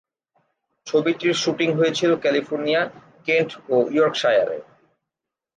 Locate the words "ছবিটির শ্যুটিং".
0.87-1.69